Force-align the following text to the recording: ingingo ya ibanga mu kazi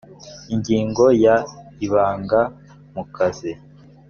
ingingo 0.53 1.03
ya 1.23 1.35
ibanga 1.85 2.41
mu 2.93 3.03
kazi 3.15 3.51